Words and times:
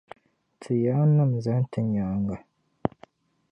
Ti 0.59 0.73
yaanima 0.85 1.37
zani 1.45 1.65
ti 1.71 1.79
nyaaŋa. 1.93 2.37